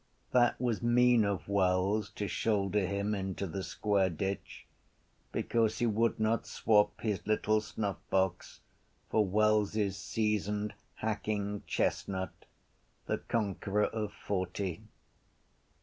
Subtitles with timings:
[0.31, 4.65] That was mean of Wells to shoulder him into the square ditch
[5.31, 8.61] because he would not swop his little snuffbox
[9.11, 12.33] for Wells’s seasoned hacking chestnut,
[13.05, 14.81] the conqueror of forty.